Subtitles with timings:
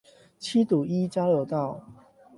[0.39, 1.79] 七堵一交流道